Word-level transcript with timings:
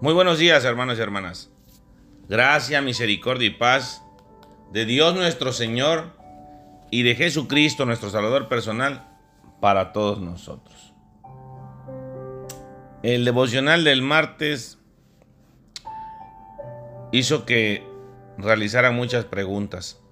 Muy 0.00 0.12
buenos 0.12 0.38
días, 0.38 0.64
hermanos 0.64 0.98
y 0.98 1.02
hermanas. 1.02 1.50
Gracia, 2.28 2.82
misericordia 2.82 3.46
y 3.46 3.50
paz 3.50 4.02
de 4.72 4.86
Dios 4.86 5.14
nuestro 5.14 5.52
Señor 5.52 6.10
y 6.90 7.04
de 7.04 7.14
Jesucristo, 7.14 7.86
nuestro 7.86 8.10
Salvador 8.10 8.48
personal, 8.48 9.06
para 9.60 9.92
todos 9.92 10.20
nosotros. 10.20 10.92
El 13.04 13.24
devocional 13.24 13.84
del 13.84 14.02
martes 14.02 14.78
hizo 17.12 17.46
que 17.46 17.86
realizara 18.36 18.90
muchas 18.90 19.24
preguntas. 19.24 20.02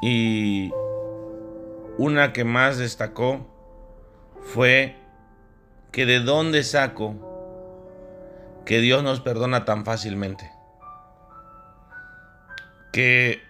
Y 0.00 0.70
una 1.98 2.32
que 2.32 2.44
más 2.44 2.78
destacó 2.78 3.52
fue 4.42 4.96
que 5.90 6.06
de 6.06 6.20
dónde 6.20 6.62
saco 6.62 7.27
que 8.68 8.80
Dios 8.80 9.02
nos 9.02 9.22
perdona 9.22 9.64
tan 9.64 9.86
fácilmente. 9.86 10.52
Que 12.92 13.40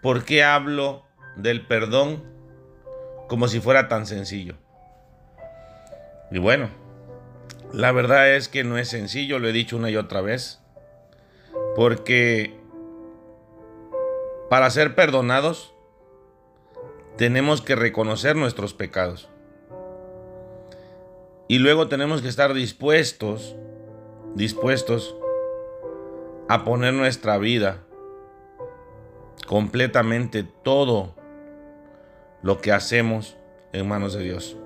¿por 0.00 0.24
qué 0.24 0.44
hablo 0.44 1.02
del 1.34 1.66
perdón 1.66 2.22
como 3.26 3.48
si 3.48 3.58
fuera 3.58 3.88
tan 3.88 4.06
sencillo? 4.06 4.54
Y 6.30 6.38
bueno, 6.38 6.70
la 7.72 7.90
verdad 7.90 8.36
es 8.36 8.48
que 8.48 8.62
no 8.62 8.78
es 8.78 8.88
sencillo, 8.88 9.40
lo 9.40 9.48
he 9.48 9.52
dicho 9.52 9.76
una 9.76 9.90
y 9.90 9.96
otra 9.96 10.20
vez, 10.20 10.60
porque 11.74 12.56
para 14.48 14.70
ser 14.70 14.94
perdonados 14.94 15.74
tenemos 17.16 17.60
que 17.60 17.74
reconocer 17.74 18.36
nuestros 18.36 18.72
pecados. 18.72 19.28
Y 21.48 21.58
luego 21.58 21.88
tenemos 21.88 22.22
que 22.22 22.28
estar 22.28 22.54
dispuestos, 22.54 23.56
dispuestos 24.36 25.16
a 26.46 26.62
poner 26.62 26.92
nuestra 26.92 27.38
vida 27.38 27.82
completamente 29.46 30.44
todo 30.44 31.14
lo 32.42 32.60
que 32.60 32.70
hacemos 32.70 33.36
en 33.72 33.88
manos 33.88 34.12
de 34.12 34.22
Dios. 34.22 34.56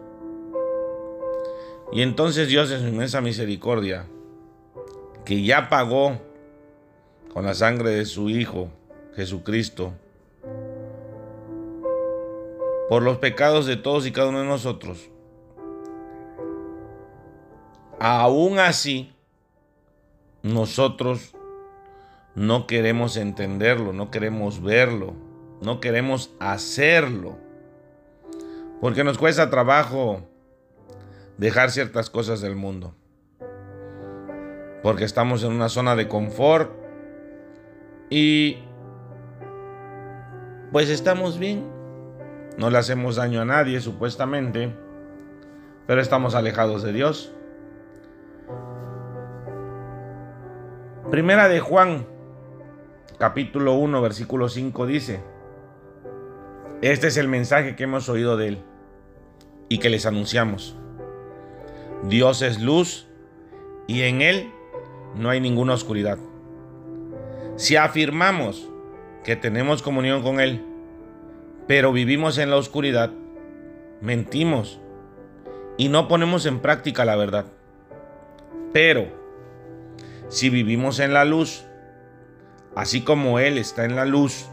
Y 1.93 2.03
entonces 2.03 2.49
Dios 2.49 2.71
en 2.73 2.81
su 2.81 2.89
inmensa 2.89 3.21
misericordia, 3.21 4.07
que 5.25 5.43
ya 5.43 5.69
pagó 5.69 6.19
con 7.33 7.47
la 7.47 7.55
sangre 7.55 7.91
de 7.91 8.07
su 8.07 8.29
Hijo 8.29 8.71
Jesucristo, 9.15 9.93
por 12.89 13.03
los 13.03 13.19
pecados 13.19 13.67
de 13.67 13.77
todos 13.77 14.05
y 14.05 14.11
cada 14.11 14.31
uno 14.31 14.41
de 14.41 14.47
nosotros, 14.47 15.11
aún 18.01 18.59
así, 18.59 19.12
nosotros 20.43 21.35
no 22.35 22.67
queremos 22.67 23.17
entenderlo, 23.17 23.93
no 23.93 24.11
queremos 24.11 24.63
verlo, 24.63 25.15
no 25.61 25.81
queremos 25.81 26.35
hacerlo. 26.39 27.37
Porque 28.81 29.05
nos 29.05 29.19
cuesta 29.19 29.51
trabajo 29.51 30.23
dejar 31.37 31.71
ciertas 31.71 32.09
cosas 32.09 32.41
del 32.41 32.57
mundo. 32.57 32.95
Porque 34.83 35.05
estamos 35.05 35.43
en 35.45 35.53
una 35.53 35.69
zona 35.69 35.97
de 35.97 36.09
confort 36.09 36.73
y 38.09 38.59
pues 40.73 40.89
estamos 40.89 41.39
bien. 41.39 41.69
No 42.57 42.71
le 42.71 42.79
hacemos 42.79 43.17
daño 43.17 43.41
a 43.41 43.45
nadie 43.45 43.81
supuestamente, 43.81 44.75
pero 45.87 46.01
estamos 46.01 46.35
alejados 46.35 46.83
de 46.83 46.93
Dios. 46.93 47.33
Primera 51.11 51.48
de 51.48 51.58
Juan, 51.58 52.06
capítulo 53.19 53.75
1, 53.75 54.00
versículo 54.00 54.48
5 54.48 54.86
dice, 54.86 55.20
este 56.82 57.09
es 57.09 57.16
el 57.16 57.26
mensaje 57.26 57.75
que 57.75 57.82
hemos 57.82 58.09
oído 58.09 58.37
de 58.37 58.47
Él 58.47 58.59
y 59.69 59.78
que 59.78 59.91
les 59.91 60.06
anunciamos. 60.06 60.76
Dios 62.04 62.43
es 62.43 62.60
luz 62.60 63.09
y 63.88 64.03
en 64.03 64.22
Él 64.22 64.53
no 65.16 65.31
hay 65.31 65.41
ninguna 65.41 65.75
oscuridad. 65.75 66.16
Si 67.56 67.75
afirmamos 67.75 68.70
que 69.25 69.34
tenemos 69.34 69.82
comunión 69.82 70.22
con 70.22 70.38
Él, 70.38 70.65
pero 71.66 71.93
vivimos 71.93 72.38
en 72.38 72.50
la 72.50 72.56
oscuridad, 72.56 73.10
mentimos 74.00 74.81
y 75.76 75.88
no 75.88 76.06
ponemos 76.06 76.47
en 76.47 76.60
práctica 76.60 77.04
la 77.04 77.16
verdad. 77.16 77.47
Pero 78.72 79.19
si 80.31 80.49
vivimos 80.49 81.01
en 81.01 81.13
la 81.13 81.25
luz, 81.25 81.65
así 82.77 83.03
como 83.03 83.41
Él 83.41 83.59
está 83.59 83.85
en 83.85 83.97
la 83.97 84.05
luz, 84.05 84.49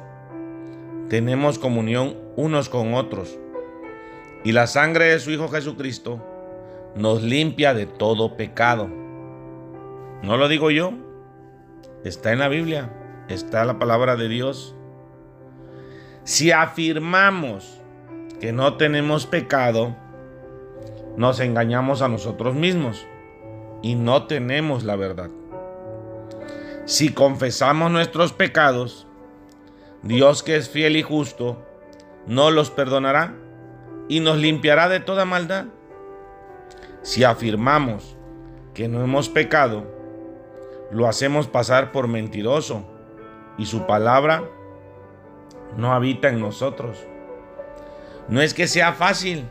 tenemos 1.08 1.60
comunión 1.60 2.18
unos 2.36 2.68
con 2.68 2.96
otros. 2.96 3.38
Y 4.44 4.54
la 4.54 4.66
sangre 4.66 5.06
de 5.06 5.20
su 5.20 5.30
Hijo 5.30 5.50
Jesucristo 5.50 6.20
nos 6.96 7.22
limpia 7.22 7.76
de 7.76 7.86
todo 7.86 8.36
pecado. 8.36 8.90
No 10.24 10.36
lo 10.38 10.48
digo 10.48 10.72
yo, 10.72 10.94
está 12.04 12.34
en 12.34 12.40
la 12.40 12.48
Biblia, 12.48 12.92
está 13.30 13.64
la 13.64 13.78
palabra 13.78 14.16
de 14.16 14.30
Dios. 14.30 14.76
Si 16.24 16.52
afirmamos 16.52 17.80
que 18.40 18.52
no 18.52 18.78
tenemos 18.78 19.28
pecado, 19.28 19.96
nos 21.18 21.40
engañamos 21.40 22.02
a 22.02 22.08
nosotros 22.08 22.56
mismos 22.56 23.06
y 23.84 23.94
no 23.94 24.26
tenemos 24.26 24.84
la 24.84 24.96
verdad. 24.96 25.30
Si 26.88 27.12
confesamos 27.12 27.92
nuestros 27.92 28.32
pecados, 28.32 29.08
Dios 30.04 30.42
que 30.42 30.56
es 30.56 30.70
fiel 30.70 30.96
y 30.96 31.04
justo, 31.04 31.62
no 32.28 32.50
los 32.50 32.72
perdonará 32.72 33.36
y 34.08 34.22
nos 34.22 34.38
limpiará 34.38 34.88
de 34.88 35.02
toda 35.02 35.26
maldad. 35.26 35.66
Si 37.02 37.26
afirmamos 37.26 38.16
que 38.74 38.88
no 38.88 39.04
hemos 39.04 39.28
pecado, 39.28 39.86
lo 40.90 41.10
hacemos 41.10 41.48
pasar 41.48 41.92
por 41.92 42.08
mentiroso 42.08 42.86
y 43.58 43.66
su 43.66 43.86
palabra 43.86 44.46
no 45.76 45.92
habita 45.92 46.30
en 46.30 46.40
nosotros. 46.40 47.06
No 48.30 48.42
es 48.42 48.54
que 48.54 48.66
sea 48.66 48.94
fácil. 48.94 49.50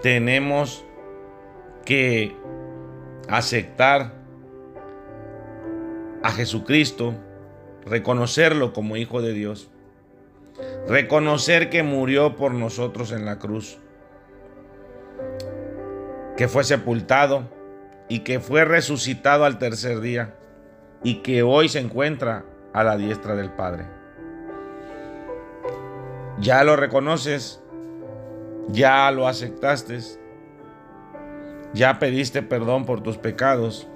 Tenemos 0.00 0.84
que 1.84 2.36
aceptar 3.28 4.25
a 6.26 6.32
Jesucristo, 6.32 7.14
reconocerlo 7.84 8.72
como 8.72 8.96
Hijo 8.96 9.22
de 9.22 9.32
Dios, 9.32 9.70
reconocer 10.88 11.70
que 11.70 11.84
murió 11.84 12.34
por 12.34 12.52
nosotros 12.52 13.12
en 13.12 13.24
la 13.24 13.38
cruz, 13.38 13.78
que 16.36 16.48
fue 16.48 16.64
sepultado 16.64 17.48
y 18.08 18.20
que 18.20 18.40
fue 18.40 18.64
resucitado 18.64 19.44
al 19.44 19.58
tercer 19.58 20.00
día 20.00 20.34
y 21.04 21.22
que 21.22 21.44
hoy 21.44 21.68
se 21.68 21.78
encuentra 21.78 22.44
a 22.72 22.82
la 22.82 22.96
diestra 22.96 23.36
del 23.36 23.52
Padre. 23.52 23.84
Ya 26.40 26.64
lo 26.64 26.74
reconoces, 26.74 27.62
ya 28.66 29.08
lo 29.12 29.28
aceptaste, 29.28 30.00
ya 31.72 32.00
pediste 32.00 32.42
perdón 32.42 32.84
por 32.84 33.00
tus 33.00 33.16
pecados 33.16 33.86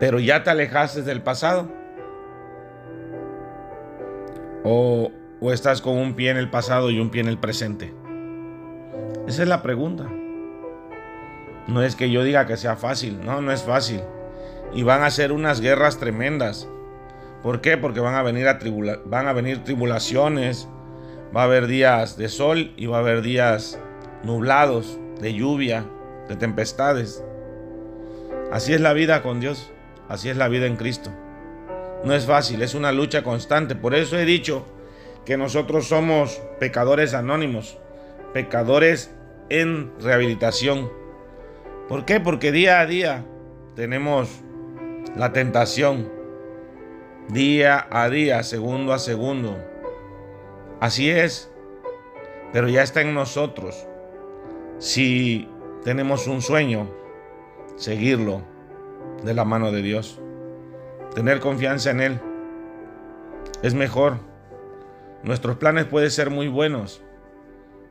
pero 0.00 0.18
ya 0.18 0.42
te 0.42 0.50
alejaste 0.50 1.02
del 1.02 1.22
pasado. 1.22 1.68
O, 4.64 5.10
o, 5.40 5.52
estás 5.52 5.82
con 5.82 5.98
un 5.98 6.14
pie 6.14 6.30
en 6.30 6.36
el 6.36 6.50
pasado 6.50 6.90
y 6.90 6.98
un 6.98 7.10
pie 7.10 7.20
en 7.20 7.28
el 7.28 7.38
presente. 7.38 7.94
Esa 9.26 9.42
es 9.42 9.48
la 9.48 9.62
pregunta. 9.62 10.04
No 11.66 11.82
es 11.82 11.96
que 11.96 12.10
yo 12.10 12.24
diga 12.24 12.46
que 12.46 12.56
sea 12.56 12.76
fácil, 12.76 13.24
no, 13.24 13.40
no 13.40 13.52
es 13.52 13.62
fácil. 13.62 14.00
Y 14.74 14.82
van 14.82 15.02
a 15.02 15.10
ser 15.10 15.32
unas 15.32 15.60
guerras 15.60 15.98
tremendas. 15.98 16.68
¿Por 17.42 17.60
qué? 17.60 17.76
Porque 17.76 18.00
van 18.00 18.14
a 18.14 18.22
venir, 18.22 18.48
a 18.48 18.58
van 19.04 19.28
a 19.28 19.32
venir 19.32 19.64
tribulaciones, 19.64 20.68
va 21.34 21.42
a 21.42 21.44
haber 21.44 21.66
días 21.66 22.16
de 22.16 22.28
sol 22.28 22.72
y 22.76 22.86
va 22.86 22.98
a 22.98 23.00
haber 23.00 23.22
días 23.22 23.78
nublados, 24.22 24.98
de 25.20 25.34
lluvia, 25.34 25.84
de 26.28 26.36
tempestades. 26.36 27.22
Así 28.50 28.72
es 28.72 28.80
la 28.80 28.92
vida 28.92 29.22
con 29.22 29.40
Dios. 29.40 29.73
Así 30.08 30.28
es 30.28 30.36
la 30.36 30.48
vida 30.48 30.66
en 30.66 30.76
Cristo. 30.76 31.10
No 32.04 32.14
es 32.14 32.26
fácil, 32.26 32.62
es 32.62 32.74
una 32.74 32.92
lucha 32.92 33.22
constante. 33.22 33.74
Por 33.74 33.94
eso 33.94 34.18
he 34.18 34.24
dicho 34.24 34.66
que 35.24 35.38
nosotros 35.38 35.86
somos 35.88 36.42
pecadores 36.60 37.14
anónimos, 37.14 37.78
pecadores 38.34 39.14
en 39.48 39.92
rehabilitación. 40.00 40.90
¿Por 41.88 42.04
qué? 42.04 42.20
Porque 42.20 42.52
día 42.52 42.80
a 42.80 42.86
día 42.86 43.24
tenemos 43.74 44.28
la 45.16 45.32
tentación. 45.32 46.12
Día 47.28 47.86
a 47.90 48.10
día, 48.10 48.42
segundo 48.42 48.92
a 48.92 48.98
segundo. 48.98 49.56
Así 50.80 51.08
es. 51.10 51.50
Pero 52.52 52.68
ya 52.68 52.82
está 52.82 53.00
en 53.00 53.14
nosotros. 53.14 53.86
Si 54.78 55.48
tenemos 55.84 56.26
un 56.26 56.42
sueño, 56.42 56.90
seguirlo 57.76 58.53
de 59.24 59.34
la 59.34 59.44
mano 59.44 59.72
de 59.72 59.82
Dios. 59.82 60.20
Tener 61.14 61.40
confianza 61.40 61.90
en 61.90 62.00
Él 62.00 62.20
es 63.62 63.74
mejor. 63.74 64.18
Nuestros 65.22 65.56
planes 65.56 65.86
pueden 65.86 66.10
ser 66.10 66.30
muy 66.30 66.48
buenos, 66.48 67.02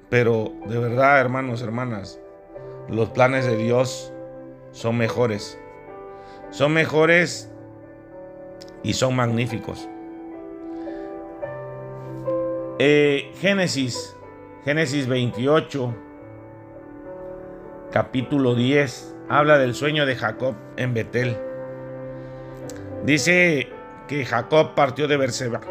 pero 0.10 0.54
de 0.68 0.78
verdad, 0.78 1.20
hermanos, 1.20 1.62
hermanas, 1.62 2.20
los 2.90 3.10
planes 3.10 3.46
de 3.46 3.58
Dios 3.58 4.14
son 4.72 4.98
mejores. 4.98 5.60
Son 6.52 6.74
mejores 6.74 7.52
y 8.84 8.94
son 8.94 9.16
magníficos. 9.16 9.90
Eh, 12.78 13.32
Génesis, 13.40 14.16
Génesis 14.66 15.08
28, 15.08 15.96
capítulo 17.92 18.54
10, 18.56 19.13
habla 19.30 19.58
del 19.58 19.74
sueño 19.74 20.06
de 20.06 20.16
Jacob 20.16 20.56
en 20.78 20.94
Betel. 20.94 21.38
Dice 23.06 23.70
que 24.08 24.26
Jacob 24.26 24.76
partió 24.76 25.08
de 25.08 25.18
Berseba 25.18 25.62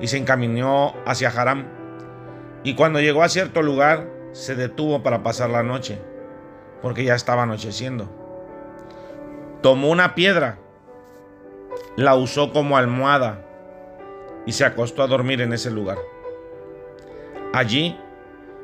y 0.00 0.08
se 0.08 0.18
encaminó 0.18 0.94
hacia 1.06 1.28
Haram. 1.28 1.66
Y 2.64 2.74
cuando 2.74 3.00
llegó 3.00 3.22
a 3.22 3.28
cierto 3.28 3.62
lugar, 3.62 4.06
se 4.32 4.54
detuvo 4.54 5.02
para 5.02 5.22
pasar 5.22 5.50
la 5.50 5.62
noche, 5.62 5.98
porque 6.82 7.04
ya 7.04 7.14
estaba 7.14 7.44
anocheciendo. 7.44 8.08
Tomó 9.62 9.90
una 9.90 10.14
piedra, 10.14 10.58
la 11.96 12.14
usó 12.14 12.52
como 12.52 12.76
almohada 12.76 13.44
y 14.46 14.52
se 14.52 14.64
acostó 14.64 15.02
a 15.02 15.06
dormir 15.08 15.40
en 15.40 15.52
ese 15.52 15.70
lugar. 15.70 15.98
Allí 17.52 17.98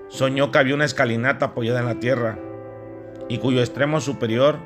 soñó 0.09 0.51
que 0.51 0.59
había 0.59 0.75
una 0.75 0.85
escalinata 0.85 1.47
apoyada 1.47 1.81
en 1.81 1.87
la 1.87 1.99
tierra 1.99 2.39
y 3.29 3.39
cuyo 3.39 3.61
extremo 3.61 4.01
superior 4.01 4.59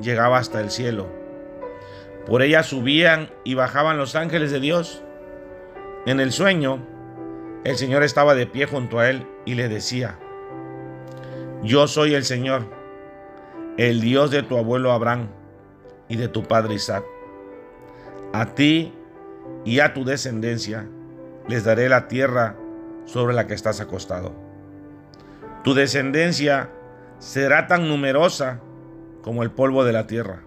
llegaba 0.00 0.38
hasta 0.38 0.60
el 0.60 0.70
cielo. 0.70 1.08
Por 2.26 2.42
ella 2.42 2.62
subían 2.62 3.30
y 3.44 3.54
bajaban 3.54 3.98
los 3.98 4.14
ángeles 4.14 4.50
de 4.50 4.60
Dios. 4.60 5.02
En 6.06 6.20
el 6.20 6.32
sueño, 6.32 6.78
el 7.64 7.76
Señor 7.76 8.02
estaba 8.02 8.34
de 8.34 8.46
pie 8.46 8.66
junto 8.66 8.98
a 8.98 9.10
él 9.10 9.26
y 9.44 9.54
le 9.54 9.68
decía, 9.68 10.18
Yo 11.62 11.86
soy 11.86 12.14
el 12.14 12.24
Señor, 12.24 12.66
el 13.76 14.00
Dios 14.00 14.30
de 14.30 14.42
tu 14.42 14.56
abuelo 14.56 14.92
Abraham 14.92 15.28
y 16.08 16.16
de 16.16 16.28
tu 16.28 16.44
padre 16.44 16.74
Isaac. 16.74 17.04
A 18.32 18.54
ti 18.54 18.92
y 19.64 19.80
a 19.80 19.94
tu 19.94 20.04
descendencia 20.04 20.86
les 21.48 21.64
daré 21.64 21.88
la 21.88 22.08
tierra 22.08 22.56
sobre 23.04 23.34
la 23.34 23.46
que 23.46 23.54
estás 23.54 23.80
acostado. 23.80 24.32
Tu 25.62 25.74
descendencia 25.74 26.70
será 27.18 27.66
tan 27.66 27.88
numerosa 27.88 28.60
como 29.22 29.42
el 29.42 29.50
polvo 29.50 29.84
de 29.84 29.92
la 29.92 30.06
tierra. 30.06 30.44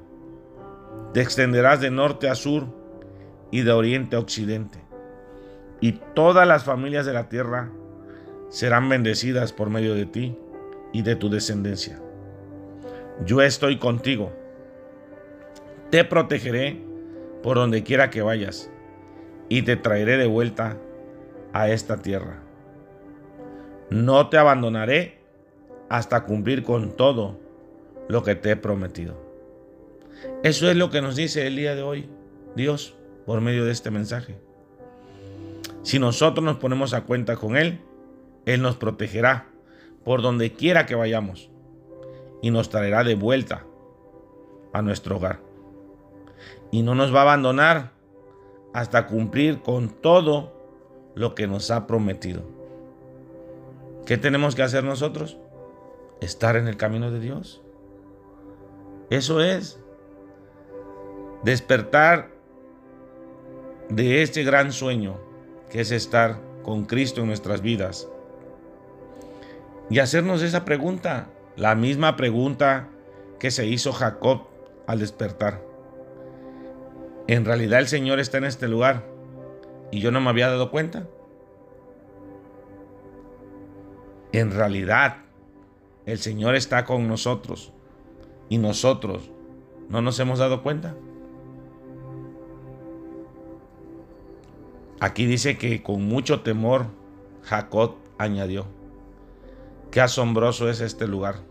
Te 1.13 1.21
extenderás 1.21 1.81
de 1.81 1.89
norte 1.89 2.29
a 2.29 2.35
sur 2.35 2.67
y 3.51 3.61
de 3.61 3.71
oriente 3.71 4.15
a 4.15 4.19
occidente. 4.19 4.79
Y 5.81 5.93
todas 6.13 6.47
las 6.47 6.63
familias 6.63 7.05
de 7.05 7.13
la 7.13 7.29
tierra 7.29 7.71
serán 8.49 8.89
bendecidas 8.89 9.53
por 9.53 9.69
medio 9.69 9.93
de 9.93 10.05
ti 10.05 10.37
y 10.93 11.01
de 11.01 11.15
tu 11.15 11.29
descendencia. 11.29 11.99
Yo 13.25 13.41
estoy 13.41 13.77
contigo. 13.77 14.31
Te 15.89 16.03
protegeré 16.03 16.81
por 17.41 17.57
donde 17.57 17.83
quiera 17.83 18.09
que 18.09 18.21
vayas 18.21 18.69
y 19.49 19.61
te 19.63 19.75
traeré 19.75 20.17
de 20.17 20.27
vuelta 20.27 20.77
a 21.53 21.69
esta 21.69 21.97
tierra. 21.97 22.41
No 23.89 24.29
te 24.29 24.37
abandonaré 24.37 25.16
hasta 25.89 26.25
cumplir 26.25 26.63
con 26.63 26.91
todo 26.91 27.39
lo 28.07 28.23
que 28.23 28.35
te 28.35 28.51
he 28.51 28.55
prometido. 28.55 29.15
Eso 30.43 30.69
es 30.69 30.75
lo 30.75 30.89
que 30.89 31.01
nos 31.01 31.15
dice 31.15 31.45
el 31.47 31.55
día 31.55 31.75
de 31.75 31.83
hoy 31.83 32.09
Dios 32.55 32.95
por 33.25 33.41
medio 33.41 33.65
de 33.65 33.71
este 33.71 33.91
mensaje. 33.91 34.37
Si 35.83 35.99
nosotros 35.99 36.43
nos 36.43 36.57
ponemos 36.57 36.93
a 36.93 37.03
cuenta 37.03 37.35
con 37.35 37.55
Él, 37.55 37.79
Él 38.45 38.61
nos 38.61 38.75
protegerá 38.77 39.47
por 40.03 40.21
donde 40.21 40.53
quiera 40.53 40.85
que 40.85 40.95
vayamos 40.95 41.49
y 42.41 42.51
nos 42.51 42.69
traerá 42.69 43.03
de 43.03 43.15
vuelta 43.15 43.65
a 44.73 44.81
nuestro 44.81 45.17
hogar. 45.17 45.39
Y 46.71 46.81
no 46.81 46.95
nos 46.95 47.13
va 47.13 47.19
a 47.19 47.23
abandonar 47.23 47.91
hasta 48.73 49.07
cumplir 49.07 49.61
con 49.61 49.89
todo 49.89 50.53
lo 51.15 51.35
que 51.35 51.47
nos 51.47 51.71
ha 51.71 51.87
prometido. 51.87 52.43
¿Qué 54.05 54.17
tenemos 54.17 54.55
que 54.55 54.63
hacer 54.63 54.83
nosotros? 54.83 55.37
Estar 56.21 56.55
en 56.55 56.67
el 56.67 56.77
camino 56.77 57.11
de 57.11 57.19
Dios. 57.19 57.61
Eso 59.09 59.41
es. 59.41 59.79
Despertar 61.43 62.31
de 63.89 64.21
este 64.21 64.43
gran 64.43 64.71
sueño 64.71 65.17
que 65.69 65.81
es 65.81 65.91
estar 65.91 66.39
con 66.63 66.85
Cristo 66.85 67.21
en 67.21 67.27
nuestras 67.27 67.61
vidas. 67.61 68.09
Y 69.89 69.99
hacernos 69.99 70.41
esa 70.41 70.65
pregunta, 70.65 71.29
la 71.55 71.75
misma 71.75 72.17
pregunta 72.17 72.89
que 73.39 73.51
se 73.51 73.65
hizo 73.67 73.93
Jacob 73.93 74.47
al 74.85 74.99
despertar. 74.99 75.61
¿En 77.27 77.45
realidad 77.45 77.79
el 77.79 77.87
Señor 77.87 78.19
está 78.19 78.37
en 78.37 78.45
este 78.45 78.67
lugar 78.67 79.05
y 79.91 79.99
yo 79.99 80.11
no 80.11 80.21
me 80.21 80.29
había 80.29 80.49
dado 80.49 80.71
cuenta? 80.71 81.07
En 84.33 84.51
realidad, 84.51 85.26
el 86.07 86.19
Señor 86.19 86.55
está 86.55 86.85
con 86.85 87.07
nosotros 87.09 87.73
y 88.47 88.57
nosotros 88.57 89.29
no 89.89 90.01
nos 90.01 90.17
hemos 90.19 90.39
dado 90.39 90.63
cuenta. 90.63 90.95
Aquí 95.01 95.25
dice 95.25 95.57
que 95.57 95.83
con 95.83 96.03
mucho 96.03 96.41
temor 96.41 96.87
Jacob 97.43 97.95
añadió, 98.17 98.65
qué 99.91 99.99
asombroso 99.99 100.69
es 100.69 100.79
este 100.79 101.07
lugar. 101.07 101.41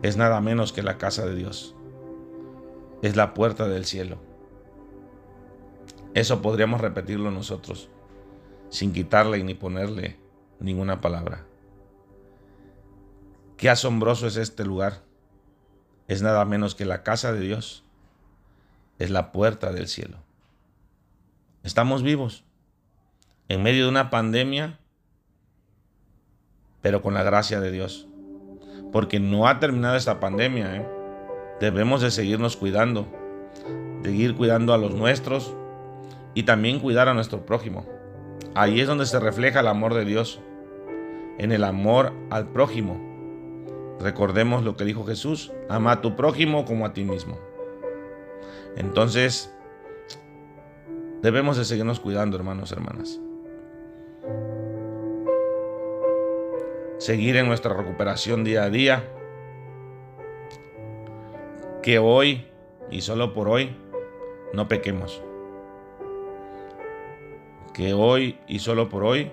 Es 0.00 0.16
nada 0.16 0.40
menos 0.40 0.72
que 0.72 0.82
la 0.82 0.96
casa 0.96 1.26
de 1.26 1.34
Dios. 1.34 1.76
Es 3.02 3.14
la 3.14 3.34
puerta 3.34 3.68
del 3.68 3.84
cielo. 3.84 4.16
Eso 6.14 6.40
podríamos 6.40 6.80
repetirlo 6.80 7.30
nosotros, 7.30 7.90
sin 8.70 8.94
quitarle 8.94 9.44
ni 9.44 9.52
ponerle 9.52 10.16
ninguna 10.60 11.02
palabra. 11.02 11.51
Qué 13.62 13.70
asombroso 13.70 14.26
es 14.26 14.36
este 14.36 14.64
lugar. 14.64 15.02
Es 16.08 16.20
nada 16.20 16.44
menos 16.44 16.74
que 16.74 16.84
la 16.84 17.04
casa 17.04 17.32
de 17.32 17.38
Dios. 17.38 17.84
Es 18.98 19.08
la 19.08 19.30
puerta 19.30 19.70
del 19.70 19.86
cielo. 19.86 20.16
Estamos 21.62 22.02
vivos 22.02 22.42
en 23.46 23.62
medio 23.62 23.84
de 23.84 23.90
una 23.90 24.10
pandemia, 24.10 24.80
pero 26.80 27.02
con 27.02 27.14
la 27.14 27.22
gracia 27.22 27.60
de 27.60 27.70
Dios. 27.70 28.08
Porque 28.90 29.20
no 29.20 29.46
ha 29.46 29.60
terminado 29.60 29.94
esta 29.94 30.18
pandemia. 30.18 30.78
¿eh? 30.78 30.88
Debemos 31.60 32.00
de 32.00 32.10
seguirnos 32.10 32.56
cuidando, 32.56 33.06
seguir 34.02 34.34
cuidando 34.34 34.74
a 34.74 34.78
los 34.78 34.92
nuestros 34.92 35.54
y 36.34 36.42
también 36.42 36.80
cuidar 36.80 37.08
a 37.08 37.14
nuestro 37.14 37.46
prójimo. 37.46 37.86
Ahí 38.56 38.80
es 38.80 38.88
donde 38.88 39.06
se 39.06 39.20
refleja 39.20 39.60
el 39.60 39.68
amor 39.68 39.94
de 39.94 40.04
Dios 40.04 40.40
en 41.38 41.52
el 41.52 41.62
amor 41.62 42.12
al 42.28 42.48
prójimo. 42.48 43.11
Recordemos 44.02 44.64
lo 44.64 44.76
que 44.76 44.84
dijo 44.84 45.04
Jesús, 45.04 45.52
ama 45.68 45.92
a 45.92 46.00
tu 46.00 46.16
prójimo 46.16 46.64
como 46.64 46.84
a 46.84 46.92
ti 46.92 47.04
mismo. 47.04 47.38
Entonces, 48.76 49.54
debemos 51.22 51.56
de 51.56 51.64
seguirnos 51.64 52.00
cuidando, 52.00 52.36
hermanos, 52.36 52.72
hermanas. 52.72 53.20
Seguir 56.98 57.36
en 57.36 57.46
nuestra 57.46 57.74
recuperación 57.74 58.42
día 58.42 58.64
a 58.64 58.70
día. 58.70 59.08
Que 61.80 62.00
hoy, 62.00 62.48
y 62.90 63.02
solo 63.02 63.32
por 63.32 63.48
hoy, 63.48 63.76
no 64.52 64.66
pequemos. 64.66 65.22
Que 67.72 67.94
hoy 67.94 68.40
y 68.48 68.58
solo 68.58 68.88
por 68.88 69.04
hoy 69.04 69.30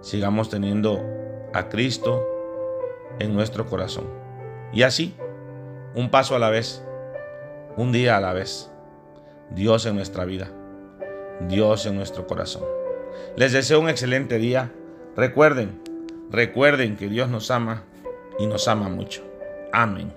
sigamos 0.00 0.48
teniendo 0.48 1.04
a 1.52 1.68
Cristo 1.68 2.37
en 3.18 3.34
nuestro 3.34 3.66
corazón. 3.66 4.06
Y 4.72 4.82
así, 4.82 5.14
un 5.94 6.10
paso 6.10 6.36
a 6.36 6.38
la 6.38 6.50
vez, 6.50 6.84
un 7.76 7.92
día 7.92 8.16
a 8.16 8.20
la 8.20 8.32
vez, 8.32 8.70
Dios 9.50 9.86
en 9.86 9.96
nuestra 9.96 10.24
vida, 10.24 10.50
Dios 11.48 11.86
en 11.86 11.96
nuestro 11.96 12.26
corazón. 12.26 12.64
Les 13.36 13.52
deseo 13.52 13.80
un 13.80 13.88
excelente 13.88 14.38
día. 14.38 14.70
Recuerden, 15.16 15.80
recuerden 16.30 16.96
que 16.96 17.08
Dios 17.08 17.28
nos 17.28 17.50
ama 17.50 17.84
y 18.38 18.46
nos 18.46 18.68
ama 18.68 18.88
mucho. 18.88 19.22
Amén. 19.72 20.12